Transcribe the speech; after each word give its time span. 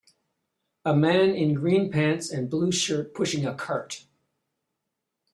A 0.83 0.95
man 0.95 1.29
in 1.35 1.53
green 1.53 1.91
pants 1.91 2.31
and 2.31 2.49
blue 2.49 2.71
shirt 2.71 3.13
pushing 3.13 3.45
a 3.45 3.53
cart 3.53 4.07